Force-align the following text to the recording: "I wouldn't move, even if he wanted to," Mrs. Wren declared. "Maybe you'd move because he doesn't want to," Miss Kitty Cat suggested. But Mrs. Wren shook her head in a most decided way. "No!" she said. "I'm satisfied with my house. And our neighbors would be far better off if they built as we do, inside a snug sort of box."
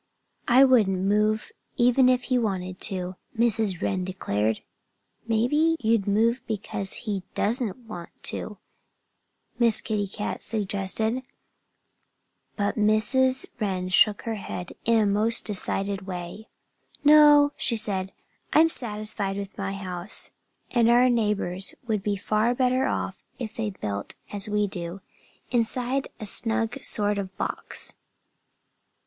"I 0.47 0.63
wouldn't 0.63 0.97
move, 1.05 1.51
even 1.77 2.09
if 2.09 2.23
he 2.23 2.39
wanted 2.39 2.81
to," 2.89 3.17
Mrs. 3.37 3.83
Wren 3.83 4.03
declared. 4.03 4.61
"Maybe 5.27 5.77
you'd 5.79 6.07
move 6.07 6.41
because 6.47 6.91
he 7.05 7.21
doesn't 7.35 7.77
want 7.87 8.09
to," 8.23 8.57
Miss 9.59 9.79
Kitty 9.79 10.07
Cat 10.07 10.41
suggested. 10.41 11.21
But 12.55 12.77
Mrs. 12.77 13.45
Wren 13.59 13.89
shook 13.89 14.23
her 14.23 14.33
head 14.33 14.73
in 14.85 14.97
a 14.97 15.05
most 15.05 15.45
decided 15.45 16.07
way. 16.07 16.47
"No!" 17.03 17.51
she 17.55 17.75
said. 17.77 18.11
"I'm 18.53 18.69
satisfied 18.69 19.37
with 19.37 19.55
my 19.55 19.73
house. 19.73 20.31
And 20.71 20.89
our 20.89 21.09
neighbors 21.11 21.75
would 21.85 22.01
be 22.01 22.15
far 22.15 22.55
better 22.55 22.87
off 22.87 23.21
if 23.37 23.55
they 23.55 23.69
built 23.69 24.15
as 24.33 24.49
we 24.49 24.65
do, 24.65 25.01
inside 25.51 26.07
a 26.19 26.25
snug 26.25 26.83
sort 26.83 27.19
of 27.19 27.37
box." 27.37 27.93